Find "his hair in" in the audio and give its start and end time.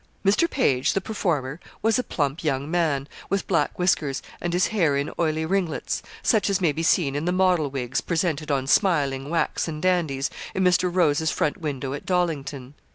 4.51-5.11